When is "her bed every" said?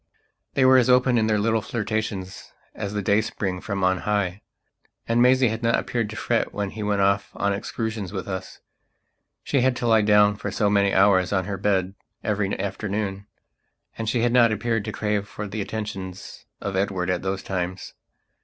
11.45-12.59